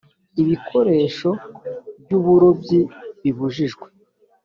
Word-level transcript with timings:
ibikoresho 0.41 1.29
by 2.01 2.11
uburobyi 2.17 2.81
bibujijwe 3.21 3.85